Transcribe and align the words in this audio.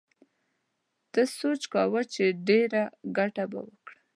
ده 1.13 1.23
سوچ 1.39 1.61
کاوه 1.73 2.01
چې 2.13 2.23
ډېره 2.47 2.83
گټه 3.17 3.43
به 3.51 3.59
وکړم. 3.67 4.01